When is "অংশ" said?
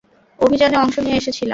0.77-0.95